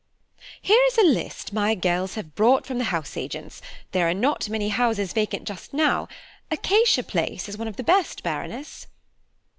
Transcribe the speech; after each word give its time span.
"Here 0.63 0.81
is 0.87 0.97
a 0.97 1.03
list 1.03 1.53
my 1.53 1.75
girls 1.75 2.15
have 2.15 2.33
brought 2.33 2.65
from 2.65 2.79
the 2.79 2.85
house 2.85 3.15
agent's; 3.15 3.61
there 3.91 4.09
are 4.09 4.15
not 4.15 4.49
many 4.49 4.69
houses 4.69 5.13
vacant 5.13 5.47
just 5.47 5.75
now; 5.75 6.07
Acacia 6.49 7.03
Place 7.03 7.47
is 7.47 7.55
one 7.55 7.67
of 7.67 7.75
the 7.75 7.83
best, 7.83 8.23
Baroness." 8.23 8.87